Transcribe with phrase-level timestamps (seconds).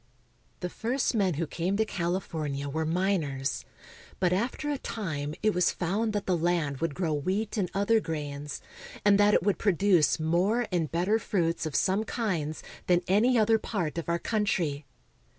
[0.61, 3.65] The first men who came to California were miners;
[4.19, 7.99] but after a time it was found that the land would grow wheat and other
[7.99, 8.63] grains,
[9.05, 13.37] and that it would produce more and bet ter fruits of some kinds than any
[13.37, 14.85] other part of our coun try.